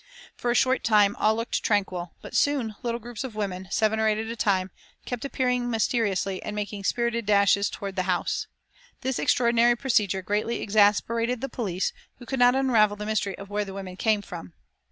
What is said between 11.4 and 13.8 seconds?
police, who could not unravel the mystery of where the